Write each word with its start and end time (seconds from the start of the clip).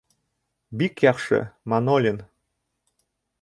—Бик 0.81 1.03
яҡшы, 1.05 1.41
Манолин. 1.75 2.19